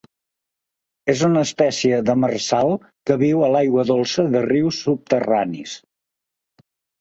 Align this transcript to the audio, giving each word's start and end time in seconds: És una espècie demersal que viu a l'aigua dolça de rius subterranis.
És 1.13 1.19
una 1.27 1.43
espècie 1.47 1.99
demersal 2.07 2.73
que 3.09 3.19
viu 3.25 3.43
a 3.43 3.51
l'aigua 3.57 3.85
dolça 3.91 4.27
de 4.37 4.43
rius 4.47 4.81
subterranis. 4.87 5.77